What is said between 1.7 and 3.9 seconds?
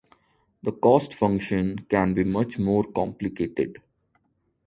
can be much more complicated.